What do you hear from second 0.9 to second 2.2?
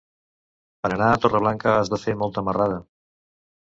anar a Torreblanca has de fer